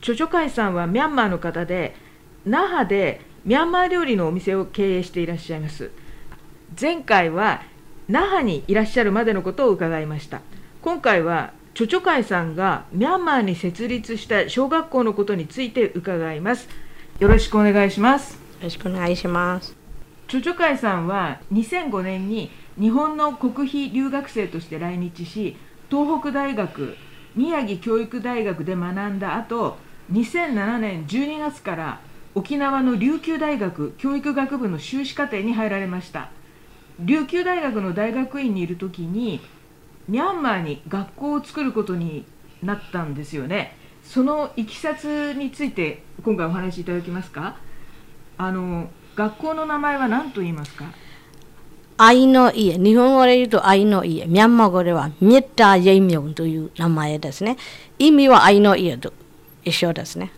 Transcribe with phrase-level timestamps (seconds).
[0.00, 1.94] チョチョカイさんはミャンマーの方で
[2.46, 5.90] 那覇でミャンマー料理のお店を経営していらっしゃいます。
[6.80, 7.62] 前回は
[8.08, 10.40] 那覇にいらっしゃるまでのことを伺いました。
[10.82, 16.68] 今回はチョチョカイさんがミャンマーに設立した小学校のことについて伺います。
[17.18, 18.34] よろしくお願いします。
[18.34, 19.76] よろしくお願いします。
[20.28, 25.56] チョチョカイさんは2005年に日本の国費留学生として来日し
[25.90, 26.96] 東北大学
[27.34, 29.76] 宮城教育大学で学んだ後
[30.12, 32.00] 2007年12月から
[32.34, 36.30] 沖縄の琉球大学教育学部の修士課程に入られました。
[36.98, 39.40] 琉球大学の大学院にいる時に
[40.08, 42.24] ミャンマーに学校を作ることに
[42.62, 43.76] なったんですよね。
[44.02, 47.56] そのいきさつについて今回お話しいただけますか？
[48.36, 50.86] あの学校の名前は何と言いますか？
[51.98, 57.58] 愛の家、日本語で言うと愛の家、ミャンマー語ではメッターイェイミョンという名前ですね。
[57.98, 59.12] 意味は愛の家と。
[59.64, 60.32] 一緒ですね。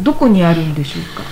[0.00, 1.22] どこにあるんでしょうか？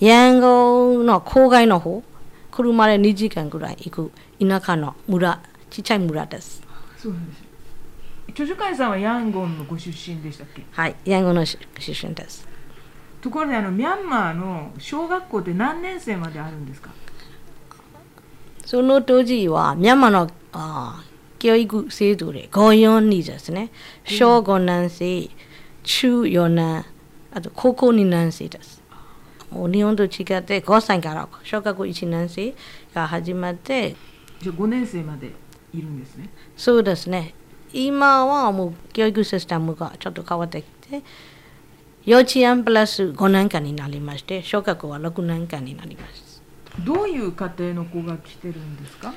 [0.00, 2.02] ヤンゴの郊外の方、
[2.50, 6.62] 車で2時間ぐらい行く田舎の村、ちっちゃい村です。
[6.96, 7.42] そうなんです
[8.34, 10.64] チョジュカイさんはヤンゴンのご出身でしたっけ？
[10.70, 12.48] はい、ヤンゴの出身です。
[13.20, 16.90] ところであのミャンマーの小学校って何年生まであるんですか？
[18.64, 21.04] その当時はミャンマーのあ
[21.40, 23.70] 教育制度で5、4にですね。
[24.04, 25.28] 小5年生、
[25.82, 26.84] 中4年、
[27.32, 28.82] あと高校2年生です。
[29.50, 30.10] もう日本と違っ
[30.42, 32.54] て5歳から小学校1年生
[32.94, 33.96] が始まって、
[34.40, 35.32] じゃあ5年生まで
[35.74, 37.34] いるんですねそうですね。
[37.72, 41.02] 今はもう教育システムがちょっと変わってきて、
[42.04, 46.42] 幼稚園プラス5年間になりまして、小学校は6年間になります。
[46.84, 49.12] どういう家庭の子が来てるんですか？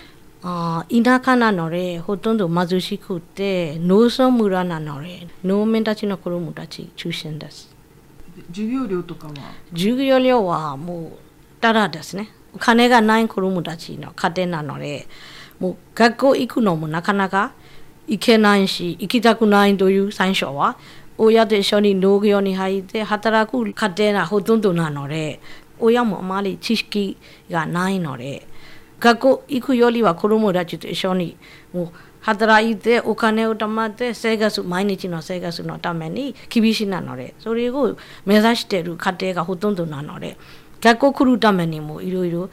[0.45, 7.73] あー田舎なのでほとんど貧しくて農村村なので農民たちの子供たち中心です。
[8.49, 9.33] 授業料とかは？
[9.71, 11.11] 授業料はもう
[11.61, 12.29] ただですね。
[12.53, 15.07] お金がない子供たちの家庭なので
[15.59, 17.53] もう学校行くのもなかなか
[18.07, 20.77] 行けないし行きたくないという最初は
[21.17, 25.39] 親と一緒に農業に入って働く家庭がほとんどなので
[25.79, 27.17] 親もあまり知識
[27.49, 28.45] がないので
[29.03, 31.35] 学校行くよりは子供たちと一緒に
[31.73, 31.89] もう
[32.21, 40.37] 働いてお金を貯まって生活毎日の生活のために厳しいなのでそれを目指している家庭がほとんどなので
[40.79, 42.49] 学校来るためにもいろいろ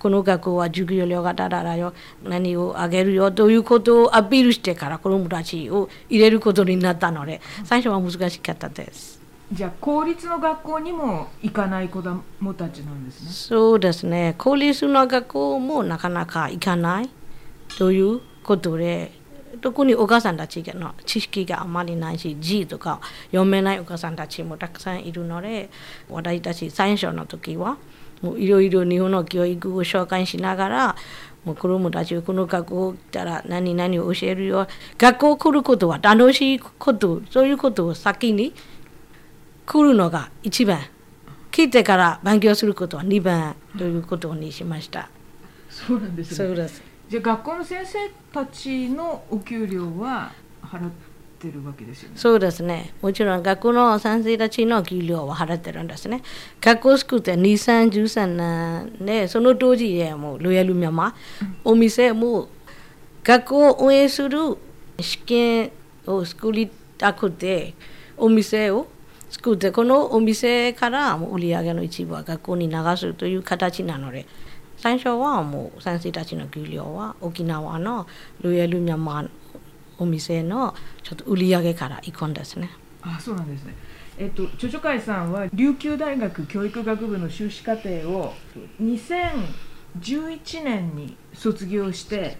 [0.00, 1.92] この学校は授業料がただだよ
[2.24, 9.19] 何をあげるよということをアピールしてから子供たちを入れることになったので最初は難しかったです。
[9.52, 14.36] じゃあ公立の学校にも行かない子供たちなんですねそうですね。
[14.38, 17.10] 公立の学校もなかなか行かない
[17.76, 19.10] ということで、
[19.60, 23.00] 特にお母さんたちの知識があまりないし、字とか
[23.32, 25.68] 読めないお母さんたちもたくさんいるので、
[26.08, 27.76] 私たち最初の時は、
[28.36, 30.96] いろいろ日本の教育を紹介しながら、
[31.44, 34.68] もう子供たちこの学校来たら何々を教えるよ。
[34.96, 38.54] 学校来ることは楽しいこと、そういうことを先に
[39.70, 40.80] 来るのが一番。
[41.52, 45.08] 聞いてから勉強することは2番ということにしました。
[45.68, 46.82] そうなんですねです。
[47.08, 47.98] じゃあ学校の先生
[48.32, 50.90] たちのお給料は払っ
[51.38, 52.94] てるわけですよねそうですね。
[53.00, 56.22] もちろん学校の先生たちの給料は払ってるんですね。
[56.60, 58.26] 学校作って2013
[58.96, 61.14] 年で、その当時でもうロイヤルミャンマー、
[61.62, 62.48] お店も
[63.22, 64.38] 学校を運営する
[64.98, 65.70] 試験
[66.06, 66.68] を作り
[66.98, 67.74] たくて、
[68.16, 68.88] お店を
[69.30, 74.26] 作って、このお店からもう売り上げの一部は学校に流すという形なので、
[74.76, 78.06] 最初はもう先生たちの給料は沖縄の
[78.40, 79.30] ロイヤルミャンマー
[79.98, 82.70] お店のちょっと売り上げから行くんですね。
[83.02, 83.74] あそうなんですね。
[84.18, 88.34] えっと、チョチョカイさんは琉球大学教育学部の修士課程を
[88.80, 92.36] 2011年に卒業して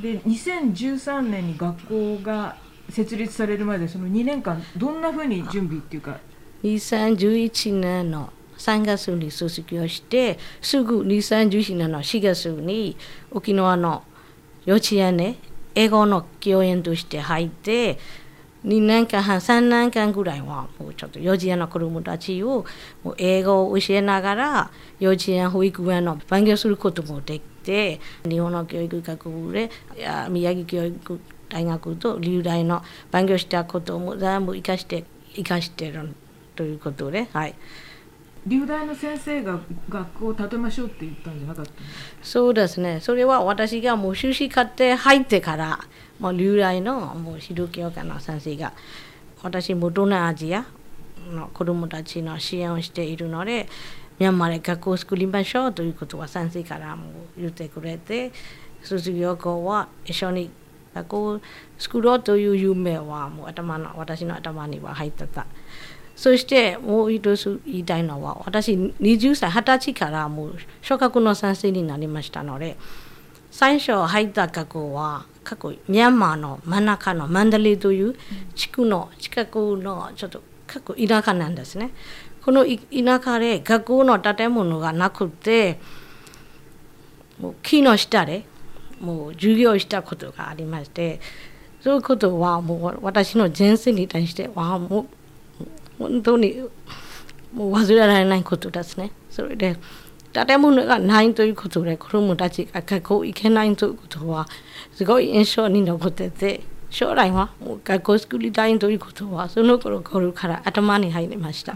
[0.00, 2.56] で2013年に学校が
[2.88, 6.18] 設立されるまでその2年間どんなふうに準備っていうか
[6.64, 12.96] 2011年の3月に卒業してすぐ2011年の4月に
[13.30, 14.02] 沖縄の
[14.64, 15.36] 幼稚園で
[15.74, 17.98] 英語の教員として入って
[18.64, 22.66] 2年間半3年間ぐらいはもうちょっと幼稚園の子供たちを
[23.04, 29.70] もう英語を教えながら幼稚園保育園の勉強することもできて日本の教育学部で
[30.28, 32.82] 宮城教育大学と留大の
[33.12, 36.27] 勉強したことも全部生かして生かしてるんです
[36.58, 37.54] ということではい。
[38.46, 41.72] 留大の先生が学校を建てましょうって言ったんじゃなかった
[42.22, 45.80] そうですねそれは私がもう修士課程入ってから
[46.18, 48.72] もう留大のもう指導教科の先生が
[49.42, 50.64] 私も東南アジア
[51.30, 53.68] の子どもたちの支援をしているので
[54.18, 57.04] ミャンマーで学校を作りましょうということは先生からも
[57.36, 58.32] 言ってくれて
[58.82, 60.50] 卒業後は一緒に
[60.94, 61.40] 学校を
[61.78, 65.46] 作ろうという夢はもう頭の私の頭には入ってた。
[66.18, 72.76] そしてもう一つ言いたいのは私20歳20歳からもう小学の先生になりましたので
[73.52, 78.16] 最初入った学校は過去ミャンマーの真ん中のマンダレーという
[78.56, 81.90] 地区の近くのちょっと過去田舎なんですね。
[82.42, 85.78] この田舎で学校の建物がなくて
[87.40, 88.44] もう木の下で
[89.00, 91.20] もう授業したことがありまして
[91.80, 95.17] そういうことはもう私の人生に対してはもう
[95.98, 96.62] 本当に
[97.52, 99.10] もう忘れられないことですね。
[99.30, 99.76] それで
[100.32, 104.46] 建物がないということで子供たちが学校行けないということは
[104.92, 106.60] すごい印象に残ってて
[106.90, 111.74] 将来はもう学校作りたいということはその頃頃から頭に入りました。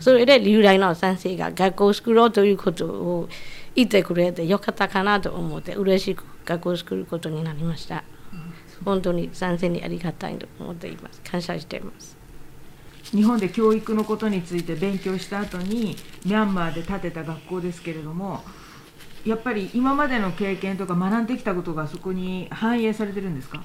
[0.00, 3.28] それで留大の先生が学校を作ろうということを
[3.74, 8.04] 言ってくれてよかったかなと思って嬉しく学校を作ることになりました。
[8.84, 11.20] 本当に先生にありがたいと思っています。
[11.22, 12.21] 感謝しています。
[13.12, 18.42] 日本で教育のことについて勉強した後にミャンマーで建てた学校ですけれども
[19.24, 23.62] やっぱり今までの経験とか学んできたことがそこに反映されてるんですか？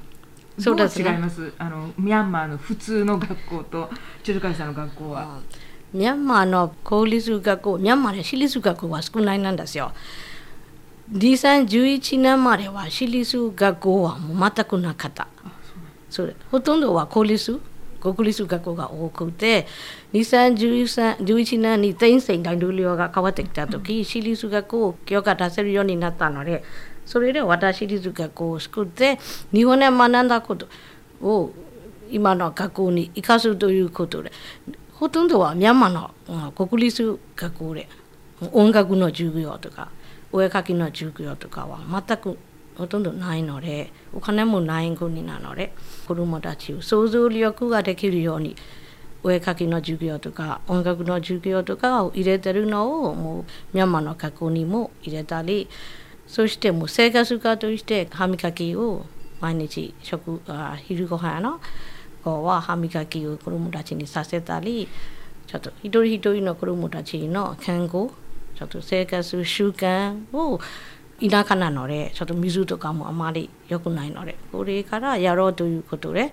[0.60, 1.54] そうですね、違います？
[1.58, 3.90] あのミャンマーの普通の学校と
[4.24, 5.40] チュルカイさんの学校は。
[5.94, 9.94] ミャンマーの公立学校ミャンマーで私立学校は少ないなんですよ。
[11.14, 15.28] 2011年までは私立学校はもう全くなかった。
[16.10, 17.62] それほとんどは公立？
[18.14, 19.68] 国立学校が多くて
[20.14, 26.64] 2011年に天性大統領が変わってきた時私立学校を許可出せるようになったので
[27.06, 29.20] それで私立学校を作って
[29.52, 30.68] 日本で学んだこと
[31.22, 31.52] を
[32.10, 34.32] 今の学校に生かすということで
[34.94, 37.88] ほとんどはミャンマーの国立学校で
[38.52, 39.90] 音楽の授業とか
[40.32, 42.38] お絵描きの授業とかは全く
[42.78, 45.74] ほとんどないのでお金もない国なので
[46.08, 48.56] 子どもたちを想像力ができるように
[49.24, 55.68] お絵描きの授業とか音楽の授業とかを入れてるのをもうミャンマーの学校にも入れたり
[56.28, 59.06] そしてもう生活家として歯磨きを
[59.40, 60.42] 毎日食
[60.84, 61.60] 昼ご飯の
[62.24, 64.88] 子は歯磨きを子どもたちにさせたり
[65.48, 68.10] ちょっと一人一人の子どもたちの健康
[68.56, 70.60] ちょっと生活習慣を
[71.20, 76.32] 田舎なのでちょっと水とかもあまり良くないのでこれからやろうということで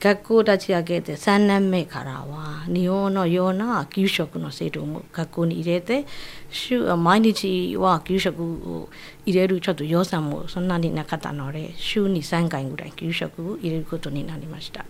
[0.00, 6.06] 学校立ち上げて3年目からは日本のような給食の制度も学校に入れて
[6.50, 8.88] 週毎日は給食を
[9.26, 14.84] 入れるちょっと予算もそんなになかったので週に3回ぐらい給食を入れることになりました。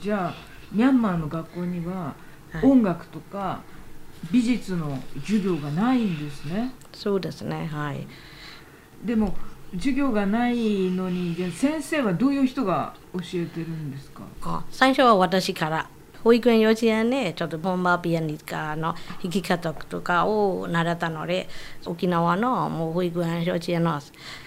[0.00, 0.34] じゃあ
[0.70, 2.14] ミャンマーの学校には
[2.62, 3.77] 音楽とか、はい
[4.30, 6.72] 美術の授業がないんですね。
[6.92, 8.06] そうですねはい。
[9.04, 9.34] でも
[9.72, 14.22] 授業がないのに先生はどういう人が教えてるんですか？
[14.42, 15.88] あ最初は私から。
[16.24, 21.48] 保育園幼稚園でちょっとボンバーピアニカの弾き方とかを習ったので
[21.86, 24.00] 沖縄のもう保育園幼稚園の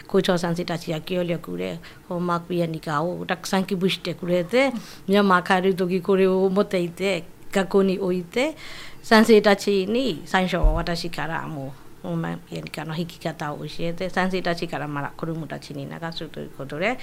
[0.06, 4.74] 校長先生たちが協力でホームワークピアニカをたくさん寄付してくれて
[5.08, 8.56] ミャンマー帰る時これを持っていて学校に置いて
[9.04, 16.98] 先生たちに最初は私からもうお前やりかの弾き方を教えて先生たちからまだ子供たちに流すということで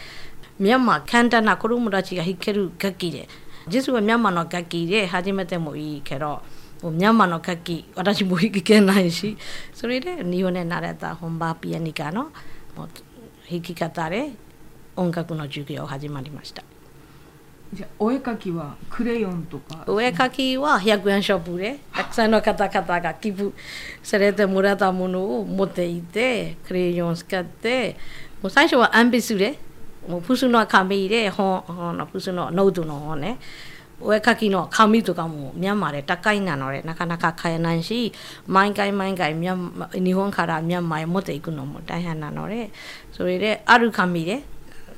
[0.58, 3.28] ミャンマー簡単な子供たちが弾ける楽器で
[3.68, 6.42] 実はミャンマーの楽器で始めてもいいけど
[6.82, 9.36] ミャンマーの楽器私も弾けないし
[9.72, 12.30] それで日本で慣れた本場ピアニカの
[12.76, 14.30] 弾き方で
[14.96, 16.67] 音楽の授業始まりました。
[17.72, 19.84] じゃお絵描きはクレヨンとか。
[19.86, 23.52] お絵描きは100円ショップでたくさんの方々が寄付
[24.02, 27.96] されてもらったものを持っていてクレヨンを使って
[28.42, 29.58] もう最初はアンビスで
[30.08, 31.62] もうプスの紙で本
[31.98, 33.38] のプスのノートの方ね。
[34.00, 38.12] お絵描きの紙とかもミャンマーで高いなのでなかなか買えないし
[38.46, 42.70] 毎回毎回ミャン日本からミャンマーへ持っていくのも大変なので
[43.12, 44.44] それである紙で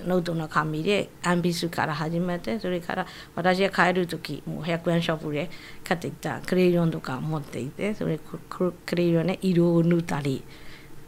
[0.06, 5.50] ノートの紙でアンビスから始めてそれから私が帰る時もう100円ショップで
[5.84, 10.42] 買ってきたクレヨンとか持っていてそれクレヨンね色を塗ったり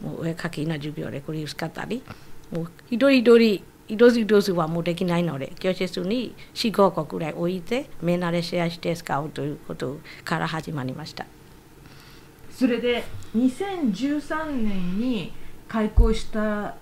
[0.01, 2.03] もう絵描きの授業でこれを使ったり
[2.51, 11.25] もう一人一人一つ一はもうできないので教室に45個くらい置いてみんなでシェアして使うということから始まりました。
[12.49, 13.03] それで
[13.35, 15.33] 2013年に
[15.67, 16.75] 開校した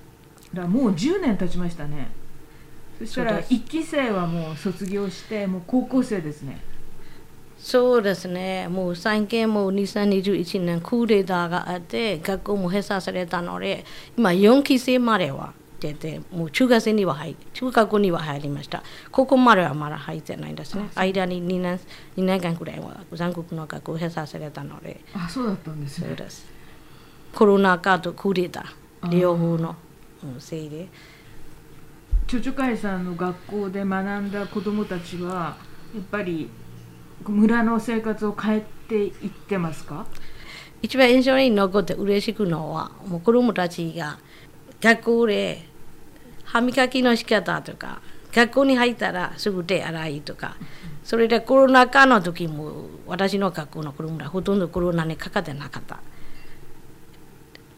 [0.54, 2.10] らもう10年経ちましたね。
[3.00, 6.60] そしたら1期生はもう卒業してもう高校生ですね。
[7.58, 8.68] そうですね。
[8.68, 13.86] もう最近もう2021年クーデターがあって学校も閉鎖されたので
[14.18, 18.84] 今4期生までは出てもう中学生には入中学校には入りました。
[19.12, 20.90] ここまではまだ入ってないんですね。
[20.96, 21.80] 間に2年
[22.18, 25.02] ,2 年間くらいは残国の学校閉鎖されたので。
[25.14, 26.08] あそうだったんですね。
[26.08, 26.46] そうです。
[27.34, 29.10] コロナ禍とクーデター。
[29.10, 29.76] 両方の
[30.40, 30.88] せいで
[32.28, 35.58] チョチョカイさんの学校で学んだ子どもたちは
[35.94, 36.50] やっぱり
[37.28, 40.06] 村の生活を変えていってますか？
[40.82, 44.18] 一番印象に残って嬉しくのはもう子どもたちが
[44.82, 45.66] 学校で
[46.44, 48.02] 歯磨きの仕方とか
[48.34, 50.56] 学校に入ったらすぐ手洗いとか
[51.04, 56.00] それでコロナ禍の時も私の学校の子どもらほとんどコロナにかかってなかった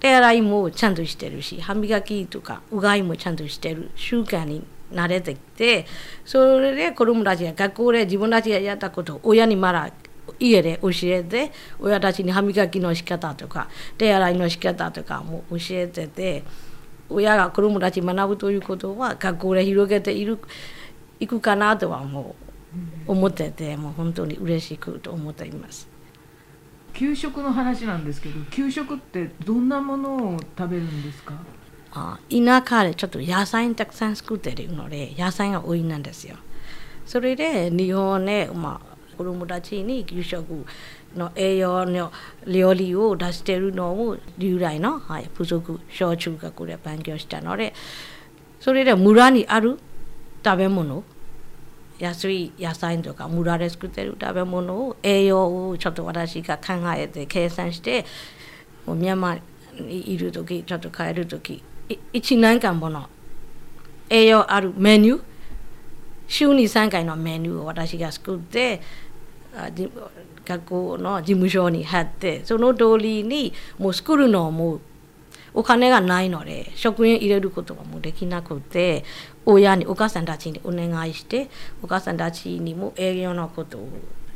[0.04, 5.86] 手洗いもちゃんとしてるし歯磨きとかうがいもちゃんとしてる習慣に慣れてきて
[6.26, 9.94] それで子どもたちが学校で自分たちがやったことを親にまだ
[10.40, 16.44] 家で教えて親たちに歯磨きの仕方とか手洗いの仕方とかも教えてて
[17.10, 20.38] 親が子どもたち学ぶということは学校で広げている
[21.22, 22.36] いくかなとはも
[23.08, 25.88] う思っててもう本当に嬉しくと思っています。
[26.94, 31.34] 給食の話なんですけど給食ってどんなものを食べるんですか？
[31.92, 36.38] あ田舎でちょっと野菜たくさん作ってるので野菜が多いなんですよ。
[37.06, 40.66] それで日本で、まあ、子供たちに給食
[41.16, 42.12] の栄養の
[42.48, 47.74] 料理を出してるのを従来の、はい、付属小中学で勉強したので
[48.60, 49.80] それで村にある
[50.44, 51.04] 食べ物
[52.00, 58.06] 安い野菜とか村で作ってる食べ物を栄養をちょっと私が考えて計算して
[58.86, 63.10] もうミャンマーにいる時ちょっと帰る時1年間もの
[64.10, 65.22] 栄養あるメニュー
[66.28, 68.82] 週に3回のメニューを私が作って
[70.46, 74.82] 学校の事務所に貼ってその通りにもう作るのをもう
[75.54, 79.04] お金がないので職員入れることはもうできなくて
[79.46, 81.50] 親にお母さんたちにお願いして
[81.82, 83.88] お母さんたちにも営業のことを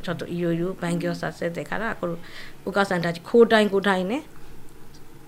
[0.03, 2.17] ちょっといろいろ勉強させてからこの
[2.65, 4.24] お母さんたち交代交代ね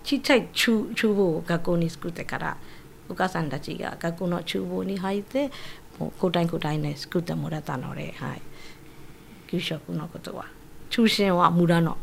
[0.04, 2.58] ちっちゃい厨房を学校に作ってから
[3.10, 5.50] お母さんたちが学校の厨房に入って
[5.98, 8.42] もう交代交代ね作ってもらったので、はい、
[9.48, 10.46] 給食のことは。
[10.90, 11.98] 中心は村の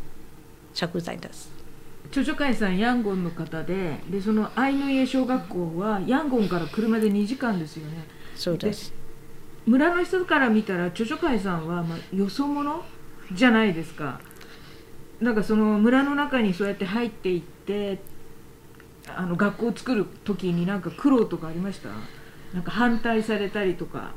[0.73, 1.56] 食材です。
[2.05, 8.05] 著書会さんヤンゴンの方ででそのアイヌイエ小学校はヤンゴンから車で2時間ですよね。
[8.35, 8.93] そうです。
[9.65, 12.81] 村の人から見たら著書会さんは、まあ、よそ者
[13.33, 14.21] じゃないですか。
[15.19, 17.99] なんかその村の中にそうやって入っていって
[19.07, 21.89] あの学校を作る時になんか苦労とかありました？
[22.53, 24.11] なんか反対されたりとか。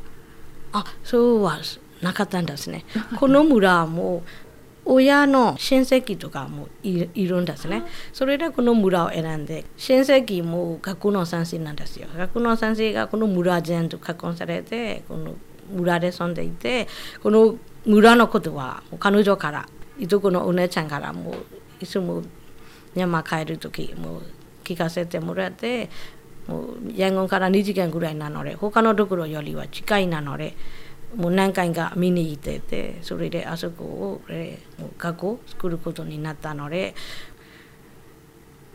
[0.73, 1.59] あそうは
[2.01, 2.85] なかったんですね。
[3.19, 4.23] この村も
[4.93, 7.85] 親の親戚とかもいるんですね。
[8.13, 12.09] それでこの村を選んで、親戚も学校の先生なんですよ。
[12.17, 15.35] 学校の先生がこの村全と結婚されて、この
[15.73, 16.89] 村で住んでいて、
[17.23, 17.55] この
[17.87, 21.37] 村のことは彼女から、いとこのお姉ちゃんからも
[21.81, 22.23] いつも
[22.95, 24.23] 山帰る時も
[24.65, 25.89] 聞かせてもらって、
[26.49, 30.57] もうヤンゴンから2時間ぐらいなので、他のところよりは近いなので、
[31.17, 36.95] もう何回か見に行っててそれであそこを、えー、学校を作ることになったので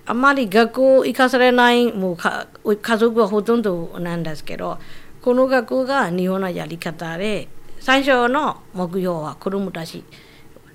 [0.06, 2.18] あまり学校行かされないも
[2.63, 4.77] う家族はほとんどなんですけど
[5.22, 7.48] この学校が日本のやり方で
[7.80, 10.04] 最初の目標は子どもたち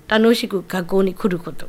[0.07, 1.67] 楽しく学校に来ること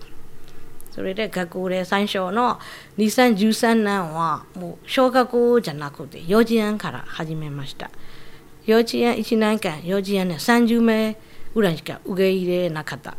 [0.91, 2.59] それで学校で最初の
[2.99, 7.91] 2013年はもう小学校じゃなくて幼稚園から始めました。
[8.67, 11.17] 幼稚園1年間幼稚園ね30名
[11.55, 13.17] ぐらいしか受け入れなかった。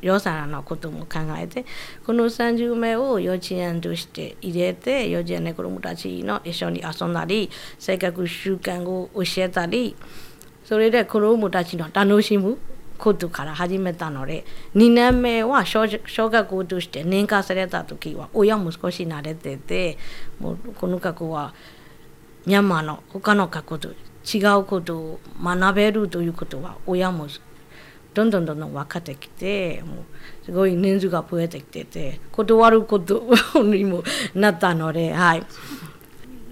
[0.00, 1.64] 予算のことも考えて
[2.06, 9.96] この30名を幼稚園として入れて幼稚園の子どもたちの一緒に遊んだり性格習慣を教えたり
[10.64, 12.58] それで子どもたちの楽しむ
[12.98, 14.44] ことから始めたので
[14.74, 19.98] 2年目は小学校として年間された時は親も少し慣れてて
[20.40, 21.54] もうこの学校は
[22.44, 23.94] ミャンマーの他の学校と
[24.24, 27.26] 違うことを学べるということは親も
[28.14, 33.22] どんどんどんどん分かってきてもうすごい人数が増えてきてて断ること
[33.62, 34.02] にも
[34.34, 35.42] なったので、はい、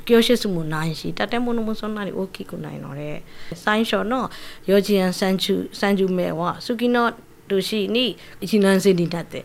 [0.04, 4.30] 教室もないし建物もそんなに大きくないので最初の
[4.64, 7.12] 幼稚園 30, 30名は次の
[7.48, 9.44] 年に1年生になって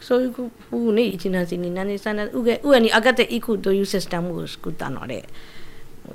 [0.00, 0.42] そういうふ
[0.76, 5.28] うに1年生になり3年上上に上がっていくというシステムを作ったので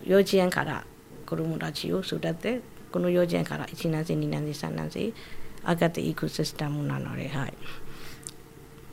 [0.05, 0.83] 幼稚園から
[1.27, 5.13] 子供たちを育てこの幼稚園から1年生2年生3年生
[5.69, 7.53] 上がっていくシステムなのではい。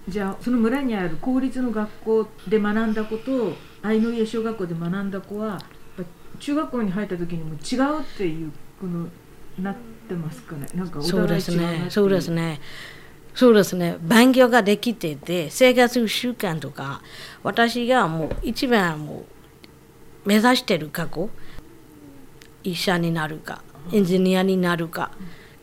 [0.09, 5.59] じゃあその村にある公立の学校で学んだことを愛の家小学校で学んだ子は
[6.39, 9.09] 中学校に入った時にも違うっていうこの
[9.59, 9.75] なっ
[10.09, 12.61] てますかねなんかそうですねそうですね
[13.35, 17.03] そうですね勉強ができてて生活習慣とか
[17.43, 19.25] 私がもう一番も
[20.25, 21.31] う目指してる過去
[22.65, 25.11] 医者になるかエンジニアになるか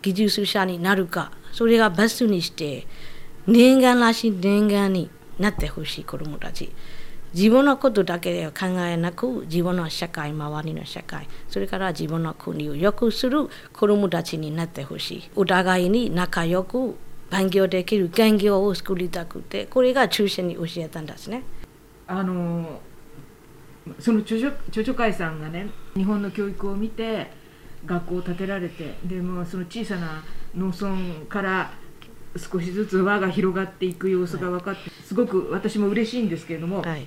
[0.01, 2.87] 技術者になるかそれがベストにして
[3.47, 6.71] 人間らしい人間になってほしい子どもたち
[7.33, 16.95] 自分のことだけでは考えなく自分の社会周りの社会それから自分の国を良くする子どもたちになってほしいお互いに仲良く
[17.31, 21.43] 勉強できる環境を作りたくてこれが中心に教えたんですね。
[22.05, 22.81] あの
[23.99, 27.31] その著書著書会さんがね日本の教育を見て
[27.85, 30.23] 学校を建てられてでもその小さな
[30.55, 31.71] 農村から
[32.37, 37.05] 少しずつ輪が広がっていく様子が分かって、すごく私も嬉しいんですけれども、はい、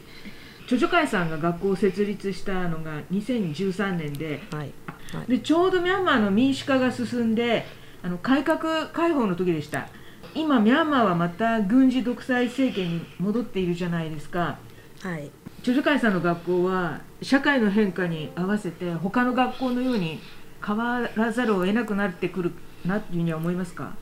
[0.64, 4.72] 著書会さんが学校を設立したのが2013年ではい。
[5.12, 7.64] はい、でちょうどミャンマーの民主化が進んで
[8.02, 9.88] あの改革開放の時でした。
[10.34, 14.58] 今ミャンマーはまた軍事独裁政権に戻っているじゃないですか、
[15.00, 15.30] はい、
[15.64, 20.20] 著書会さんの学校は社会の変化に合わせて他の学校のように
[20.62, 22.52] 変わらざるを得なくなってくる
[22.84, 23.96] なというふうには思いますか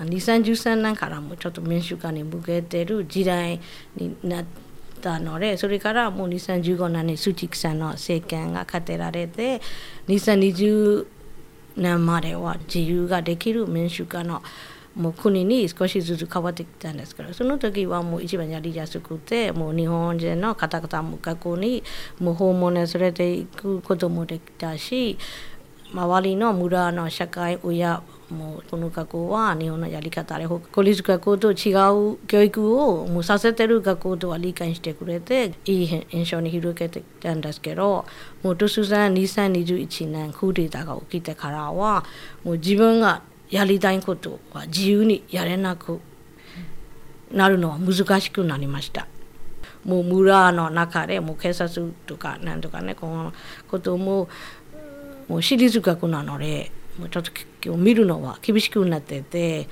[0.00, 3.60] ？2013年からもちょっと民主化に向けてる時代
[3.94, 4.44] になっ
[5.00, 9.60] たのでそれからもう2015年にスチクさんの政権が勝てられて
[10.08, 11.06] 2020
[11.76, 14.42] 年までは自由ができる民主化の
[14.98, 21.84] もう国に少しずつ変わってきたんですけどその時はもう一番やりやすくてもう日本人の方々も学校に
[22.18, 25.16] もう訪問に連れていくこともできたし
[25.92, 38.04] 周りの村の社会親もうこの学校は日本のやり方で公立学校と違う教育をもうさせてる学校とは理解してくれていい印象に広げてきたんですけど
[38.42, 42.04] もう突然2021年クーデターが起きてからは
[42.44, 46.00] もう自分がやりたいことは自由にやれなく
[47.30, 49.06] なるのは難しくなりました。
[49.84, 53.32] もう村の中でもう警察とかなんとかねこの
[53.70, 54.28] ことも
[55.28, 57.30] もう私立学なのでもうちょっと
[57.64, 59.68] 今日見るのは厳しくなってて、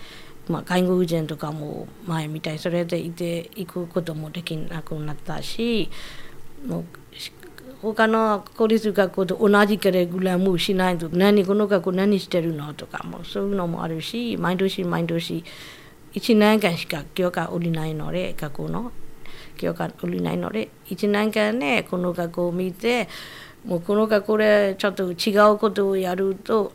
[0.48, 5.90] まあ、外国人とかも前みたいそれでいていくこともできなくなったし
[6.66, 6.84] もう
[7.82, 15.44] 他の公立学校と同じカレグラムしないと何この学校何してるのとかもそういうのもあるし毎年毎年
[16.14, 18.92] 1年間しか教科降りないので学校の
[19.56, 23.08] 教科降りないので1年間ねこの学校を見て
[23.64, 26.72] もうこの学校でちょっと違うことをやると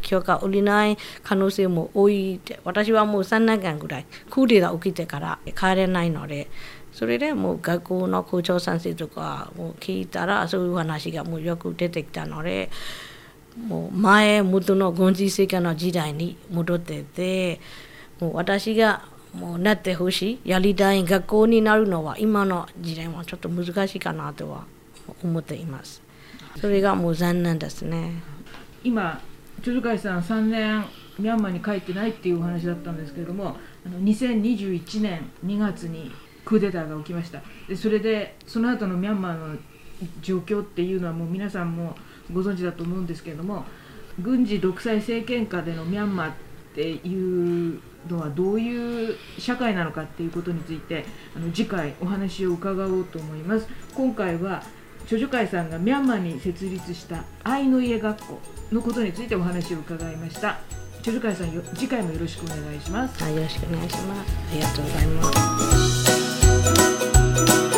[0.00, 6.48] 教科降りない可能性も多いって私はもう3年間ぐらいクーデが起きてから帰れないので
[6.92, 12.70] それでもう学校の校長先生とかも聞いたらそういう話がもうよく出てきたので
[13.66, 17.60] もう前元の軍事政権の時代に戻ってて
[18.20, 19.02] もう私が
[19.34, 24.64] もうなってほしいやりたい学校になるのは今の時代はちょっと難しいかなとは
[25.22, 26.02] 思っています。
[26.60, 28.22] それがもう残念ですね。
[28.82, 29.20] 今
[29.60, 30.84] 著書会さん3年
[31.18, 36.12] ミャンマーに帰ってないっていうお話だったんですけれどもあの2021年2月に
[36.48, 37.42] クーデターが起きました。
[37.68, 39.58] でそれでその後のミャンマーの
[40.22, 41.94] 状況っていうのはもう皆さんも
[42.32, 43.66] ご存知だと思うんですけれども
[44.18, 46.32] 軍事独裁政権下でのミャンマーっ
[46.74, 51.04] ていうのはどういう社会なのかっていうことについて
[51.36, 53.68] あの次回お話を伺おうと思います。
[53.94, 54.62] 今回は
[55.02, 58.40] 著書会さんがミャンマーに設立した愛の家学校
[58.72, 60.60] のことについてお話を伺いました。
[61.00, 63.22] 著書会さん次回もよろしくお願いします。
[63.22, 64.36] はいよろしくお願いします。
[64.50, 65.67] ありがとうございます。
[67.46, 67.77] Thank you.